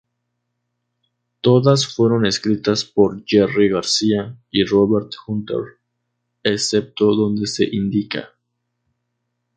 Todas 1.41 1.85
fueron 1.85 2.25
escritas 2.25 2.85
por 2.85 3.23
Jerry 3.23 3.69
Garcia 3.69 4.35
y 4.49 4.65
Robert 4.65 5.11
Hunter, 5.27 5.77
excepto 6.43 7.13
donde 7.15 7.45
se 7.45 7.65
indica. 7.71 8.33